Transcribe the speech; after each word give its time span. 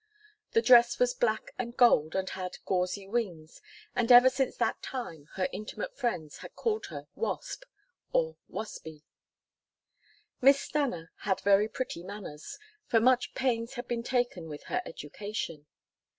The 0.53 0.63
dress 0.63 0.97
was 0.97 1.13
black 1.13 1.51
and 1.59 1.77
gold 1.77 2.15
and 2.15 2.27
had 2.31 2.57
gauzy 2.65 3.07
wings, 3.07 3.61
and 3.95 4.11
ever 4.11 4.31
since 4.31 4.57
that 4.57 4.81
time 4.81 5.27
her 5.33 5.47
intimate 5.51 5.95
friends 5.95 6.37
had 6.39 6.55
called 6.55 6.87
her 6.87 7.05
"Wasp" 7.13 7.65
or 8.11 8.35
"Waspie." 8.51 9.03
Miss 10.41 10.59
Stanna 10.67 11.09
had 11.17 11.41
very 11.41 11.67
pretty 11.67 12.01
manners, 12.01 12.57
for 12.87 12.99
much 12.99 13.35
pains 13.35 13.73
had 13.75 13.87
been 13.87 14.01
taken 14.01 14.49
with 14.49 14.63
her 14.63 14.81
education. 14.87 15.67